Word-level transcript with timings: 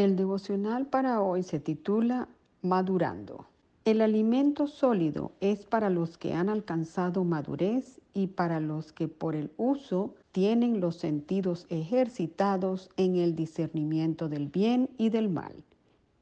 El 0.00 0.16
devocional 0.16 0.86
para 0.86 1.20
hoy 1.20 1.42
se 1.42 1.60
titula 1.60 2.26
Madurando. 2.62 3.44
El 3.84 4.00
alimento 4.00 4.66
sólido 4.66 5.32
es 5.40 5.66
para 5.66 5.90
los 5.90 6.16
que 6.16 6.32
han 6.32 6.48
alcanzado 6.48 7.22
madurez 7.22 8.00
y 8.14 8.28
para 8.28 8.60
los 8.60 8.94
que 8.94 9.08
por 9.08 9.36
el 9.36 9.52
uso 9.58 10.14
tienen 10.32 10.80
los 10.80 10.96
sentidos 10.96 11.66
ejercitados 11.68 12.88
en 12.96 13.16
el 13.16 13.36
discernimiento 13.36 14.30
del 14.30 14.48
bien 14.48 14.88
y 14.96 15.10
del 15.10 15.28
mal. 15.28 15.52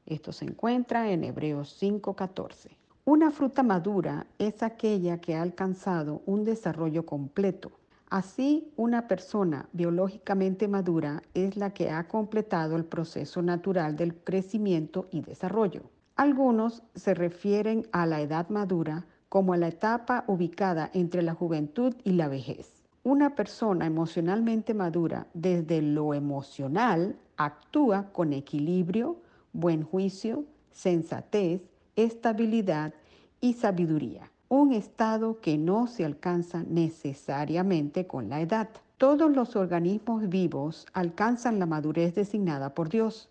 Esto 0.05 0.33
se 0.33 0.43
encuentra 0.43 1.13
en 1.13 1.23
Hebreos 1.23 1.73
5:14. 1.81 2.71
Una 3.05 3.31
fruta 3.31 3.63
madura 3.63 4.27
es 4.39 4.61
aquella 4.61 5.21
que 5.21 5.35
ha 5.35 5.41
alcanzado 5.41 6.21
un 6.25 6.43
desarrollo 6.43 7.05
completo 7.05 7.78
Así, 8.09 8.73
una 8.75 9.07
persona 9.07 9.69
biológicamente 9.71 10.67
madura 10.67 11.21
es 11.35 11.57
la 11.57 11.75
que 11.75 11.91
ha 11.91 12.07
completado 12.07 12.75
el 12.75 12.85
proceso 12.85 13.43
natural 13.43 13.95
del 13.95 14.15
crecimiento 14.15 15.07
y 15.11 15.21
desarrollo. 15.21 15.83
Algunos 16.15 16.81
se 16.95 17.13
refieren 17.13 17.85
a 17.91 18.07
la 18.07 18.19
edad 18.21 18.49
madura 18.49 19.05
como 19.29 19.53
a 19.53 19.57
la 19.57 19.67
etapa 19.67 20.23
ubicada 20.25 20.89
entre 20.93 21.21
la 21.21 21.35
juventud 21.35 21.95
y 22.03 22.13
la 22.13 22.27
vejez. 22.27 22.81
Una 23.03 23.35
persona 23.35 23.85
emocionalmente 23.85 24.73
madura 24.73 25.27
desde 25.35 25.83
lo 25.83 26.15
emocional 26.15 27.15
actúa 27.37 28.11
con 28.11 28.33
equilibrio, 28.33 29.21
buen 29.53 29.83
juicio, 29.83 30.45
sensatez, 30.71 31.61
estabilidad 31.95 32.91
y 33.39 33.53
sabiduría 33.53 34.31
un 34.49 34.73
estado 34.73 35.39
que 35.41 35.59
no 35.59 35.85
se 35.85 36.03
alcanza 36.03 36.63
necesariamente 36.67 38.07
con 38.07 38.29
la 38.29 38.41
edad. 38.41 38.69
Todos 38.97 39.31
los 39.31 39.55
organismos 39.55 40.27
vivos 40.27 40.87
alcanzan 40.91 41.59
la 41.59 41.67
madurez 41.67 42.15
designada 42.15 42.73
por 42.73 42.89
Dios, 42.89 43.29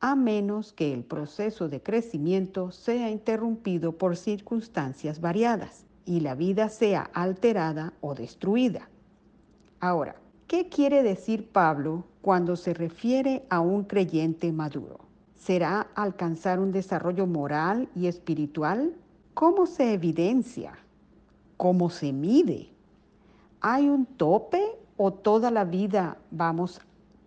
a 0.00 0.16
menos 0.16 0.72
que 0.72 0.92
el 0.92 1.04
proceso 1.04 1.68
de 1.68 1.80
crecimiento 1.80 2.72
sea 2.72 3.10
interrumpido 3.10 3.92
por 3.92 4.16
circunstancias 4.16 5.20
variadas 5.20 5.86
y 6.04 6.20
la 6.20 6.34
vida 6.34 6.68
sea 6.68 7.02
alterada 7.14 7.92
o 8.00 8.14
destruida. 8.14 8.88
Ahora, 9.78 10.16
¿qué 10.48 10.68
quiere 10.68 11.04
decir 11.04 11.48
Pablo 11.48 12.04
cuando 12.22 12.56
se 12.56 12.74
refiere 12.74 13.44
a 13.50 13.60
un 13.60 13.84
creyente 13.84 14.50
maduro? 14.52 14.98
¿Será 15.36 15.86
alcanzar 15.94 16.58
un 16.58 16.72
desarrollo 16.72 17.26
moral 17.26 17.88
y 17.94 18.08
espiritual 18.08 18.92
¿Cómo 19.34 19.66
se 19.66 19.92
evidencia? 19.92 20.72
¿Cómo 21.56 21.88
se 21.90 22.12
mide? 22.12 22.68
¿Hay 23.60 23.88
un 23.88 24.04
tope 24.06 24.62
o 24.96 25.12
toda 25.12 25.50
la 25.50 25.64
vida 25.64 26.18
vamos 26.30 26.80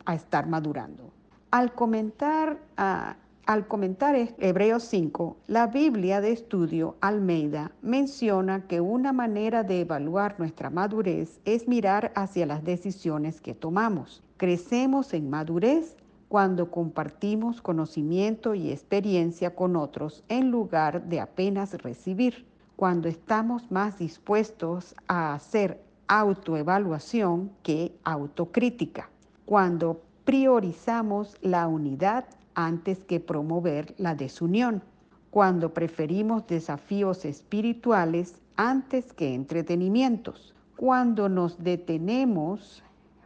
a 0.05 0.15
estar 0.15 0.47
madurando? 0.47 1.11
Al 1.51 1.73
comentar, 1.73 2.59
ah, 2.77 3.15
al 3.45 3.67
comentar 3.67 4.15
Hebreos 4.15 4.83
5, 4.83 5.37
la 5.47 5.67
Biblia 5.67 6.19
de 6.19 6.31
estudio 6.31 6.95
Almeida 6.99 7.71
menciona 7.81 8.67
que 8.67 8.81
una 8.81 9.13
manera 9.13 9.63
de 9.63 9.81
evaluar 9.81 10.35
nuestra 10.39 10.69
madurez 10.69 11.39
es 11.45 11.67
mirar 11.67 12.11
hacia 12.15 12.45
las 12.45 12.63
decisiones 12.63 13.39
que 13.39 13.53
tomamos. 13.53 14.23
Crecemos 14.37 15.13
en 15.13 15.29
madurez 15.29 15.95
cuando 16.33 16.71
compartimos 16.71 17.61
conocimiento 17.61 18.55
y 18.55 18.71
experiencia 18.71 19.53
con 19.53 19.75
otros 19.75 20.23
en 20.29 20.49
lugar 20.49 21.03
de 21.03 21.19
apenas 21.19 21.75
recibir, 21.83 22.47
cuando 22.75 23.07
estamos 23.07 23.69
más 23.69 23.99
dispuestos 23.99 24.95
a 25.07 25.35
hacer 25.35 25.79
autoevaluación 26.07 27.51
que 27.61 27.95
autocrítica, 28.03 29.11
cuando 29.45 30.01
priorizamos 30.25 31.37
la 31.43 31.67
unidad 31.67 32.25
antes 32.55 33.03
que 33.03 33.19
promover 33.19 33.93
la 33.99 34.15
desunión, 34.15 34.81
cuando 35.29 35.71
preferimos 35.71 36.47
desafíos 36.47 37.25
espirituales 37.25 38.41
antes 38.55 39.13
que 39.13 39.35
entretenimientos, 39.35 40.55
cuando 40.77 41.29
nos 41.29 41.63
detenemos 41.63 42.81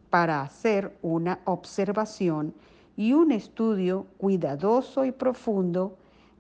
para 0.09 0.41
hacer 0.41 0.97
una 1.01 1.39
observación 1.45 2.53
y 2.97 3.13
un 3.13 3.31
estudio 3.31 4.07
cuidadoso 4.17 5.05
y 5.05 5.11
profundo 5.11 5.97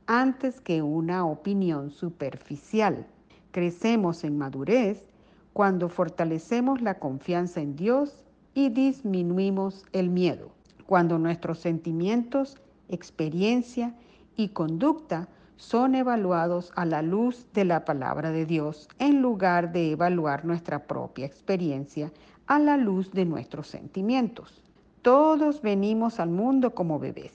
antes 0.07 0.59
que 0.59 0.81
una 0.81 1.25
opinión 1.25 1.91
superficial. 1.91 3.05
Crecemos 3.51 4.23
en 4.23 4.37
madurez 4.37 5.05
cuando 5.53 5.87
fortalecemos 5.87 6.81
la 6.81 6.99
confianza 6.99 7.61
en 7.61 7.75
Dios 7.75 8.25
y 8.55 8.69
disminuimos 8.69 9.85
el 9.93 10.09
miedo, 10.09 10.49
cuando 10.87 11.19
nuestros 11.19 11.59
sentimientos, 11.59 12.57
experiencia 12.89 13.95
y 14.35 14.49
conducta 14.49 15.29
son 15.57 15.95
evaluados 15.95 16.71
a 16.75 16.85
la 16.85 17.01
luz 17.01 17.45
de 17.53 17.65
la 17.65 17.85
palabra 17.85 18.31
de 18.31 18.45
Dios 18.45 18.87
en 18.97 19.21
lugar 19.21 19.71
de 19.71 19.91
evaluar 19.91 20.45
nuestra 20.45 20.87
propia 20.87 21.25
experiencia 21.25 22.11
a 22.47 22.59
la 22.59 22.77
luz 22.77 23.11
de 23.11 23.25
nuestros 23.25 23.67
sentimientos. 23.67 24.66
Todos 25.07 25.61
venimos 25.61 26.19
al 26.19 26.31
mundo 26.31 26.75
como 26.75 26.99
bebés 26.99 27.31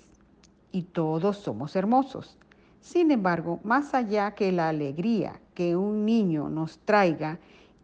y 0.72 0.82
todos 0.82 1.38
somos 1.38 1.74
hermosos. 1.74 2.36
Sin 2.82 3.10
embargo, 3.10 3.60
más 3.64 3.94
allá 3.94 4.34
que 4.34 4.52
la 4.52 4.68
alegría 4.68 5.40
que 5.54 5.74
un 5.74 6.04
niño 6.04 6.50
nos 6.50 6.80
traiga 6.80 7.38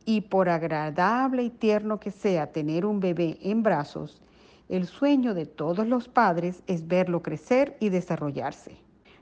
y 0.04 0.21
por 0.21 0.50
agradable 0.50 1.43
y 1.44 1.49
tierno 1.49 1.99
que 2.00 2.10
sea 2.10 2.53
tener 2.53 2.84
un 2.84 3.00
bebé 3.00 3.38
en 3.41 3.62
brazos, 3.62 4.21
el 4.69 4.84
sueño 4.84 5.32
de 5.32 5.47
todos 5.47 5.88
los 5.88 6.06
padres 6.06 6.62
es 6.66 6.87
verlo 6.87 7.22
crecer 7.22 7.78
y 7.81 7.88
desarrollarse. 7.88 8.76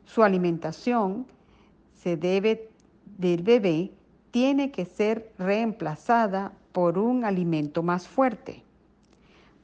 Su 0.05 0.25
alimentación 0.25 1.29
se 1.95 2.17
debe 2.17 2.71
del 3.19 3.45
bebé 3.45 3.93
tiene 4.33 4.73
que 4.73 4.85
ser 4.85 5.31
reemplazada 5.39 6.51
por 6.73 6.99
un 6.99 7.25
alimento 7.25 7.85
más 7.85 8.09
fuerte. 8.09 8.66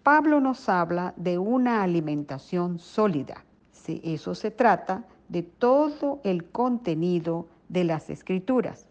Pablo 0.03 0.41
nos 0.41 0.69
habla 0.69 1.15
de 1.17 1.39
una 1.39 1.85
alimentación 1.85 2.81
sólida. 2.81 3.45
Si 3.71 4.01
eso 4.03 4.35
se 4.35 4.51
trata 4.51 5.05
de 5.29 5.45
todo 5.45 6.21
el 6.25 6.45
contenido 6.45 7.47
de 7.69 7.85
las 7.85 8.11
escrituras, 8.11 8.89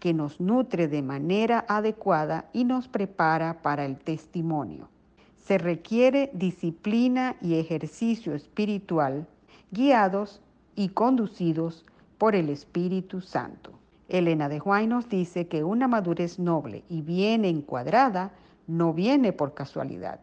que 0.00 0.12
nos 0.12 0.40
nutre 0.40 0.88
de 0.88 1.00
manera 1.00 1.64
adecuada 1.68 2.46
y 2.52 2.64
nos 2.64 2.88
prepara 2.88 3.62
para 3.62 3.84
el 3.84 3.98
testimonio. 3.98 4.88
Se 5.36 5.58
requiere 5.58 6.28
disciplina 6.34 7.36
y 7.40 7.54
ejercicio 7.54 8.34
espiritual 8.34 9.28
guiados 9.70 10.40
y 10.74 10.88
conducidos 10.88 11.84
por 12.18 12.34
el 12.34 12.48
Espíritu 12.48 13.20
Santo. 13.20 13.78
Elena 14.08 14.48
de 14.48 14.58
Juan 14.58 14.88
nos 14.88 15.08
dice 15.08 15.46
que 15.46 15.62
una 15.62 15.86
madurez 15.86 16.40
noble 16.40 16.82
y 16.88 17.02
bien 17.02 17.44
encuadrada 17.44 18.32
no 18.66 18.92
viene 18.92 19.32
por 19.32 19.54
casualidad 19.54 20.18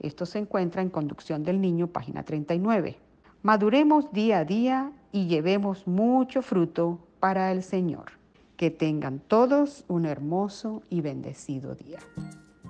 esto 0.00 0.26
se 0.26 0.38
encuentra 0.38 0.82
en 0.82 0.90
Conducción 0.90 1.42
del 1.42 1.60
Niño, 1.60 1.88
página 1.88 2.22
39. 2.22 2.98
Maduremos 3.42 4.12
día 4.12 4.40
a 4.40 4.44
día 4.44 4.92
y 5.12 5.26
llevemos 5.26 5.86
mucho 5.86 6.42
fruto 6.42 7.00
para 7.20 7.52
el 7.52 7.62
Señor. 7.62 8.12
Que 8.56 8.70
tengan 8.70 9.20
todos 9.20 9.84
un 9.88 10.06
hermoso 10.06 10.82
y 10.90 11.00
bendecido 11.00 11.74
día. 11.74 11.98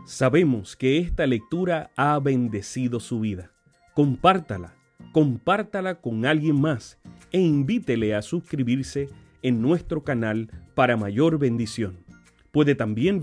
Sabemos 0.07 0.77
que 0.77 0.99
esta 0.99 1.27
lectura 1.27 1.91
ha 1.97 2.19
bendecido 2.19 3.01
su 3.01 3.21
vida. 3.21 3.51
compártala, 3.95 4.75
compártala 5.13 6.01
con 6.01 6.27
alguien 6.27 6.61
más 6.61 6.99
e 7.33 7.41
invítele 7.41 8.15
a 8.15 8.21
suscribirse 8.21 9.09
en 9.43 9.63
nuestro 9.63 10.05
canal 10.05 10.51
para 10.75 10.97
mayor 10.97 11.39
bendición. 11.39 11.99
Puede 12.51 12.75
también 12.75 13.21